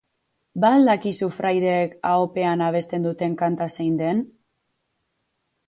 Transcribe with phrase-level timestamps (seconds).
[0.61, 4.27] Ba al dakizu fraideek ahopean abesten duten kanta zein den?